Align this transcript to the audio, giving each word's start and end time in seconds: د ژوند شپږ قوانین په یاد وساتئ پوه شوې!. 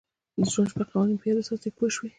د 0.39 0.41
ژوند 0.53 0.69
شپږ 0.71 0.87
قوانین 0.91 1.17
په 1.19 1.25
یاد 1.27 1.37
وساتئ 1.39 1.69
پوه 1.77 1.89
شوې!. 1.95 2.09